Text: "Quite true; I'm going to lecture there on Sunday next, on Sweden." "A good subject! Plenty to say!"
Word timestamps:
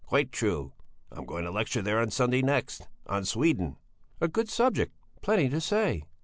"Quite 0.07 0.31
true; 0.31 0.73
I'm 1.11 1.25
going 1.27 1.43
to 1.45 1.51
lecture 1.51 1.83
there 1.83 1.99
on 1.99 2.09
Sunday 2.09 2.41
next, 2.41 2.87
on 3.05 3.23
Sweden." 3.23 3.77
"A 4.19 4.27
good 4.27 4.49
subject! 4.49 4.95
Plenty 5.21 5.47
to 5.49 5.61
say!" 5.61 6.05